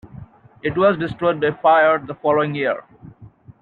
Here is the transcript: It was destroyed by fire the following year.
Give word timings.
It 0.63 0.75
was 0.75 0.97
destroyed 0.97 1.39
by 1.41 1.51
fire 1.51 1.99
the 1.99 2.15
following 2.15 2.55
year. 2.55 2.85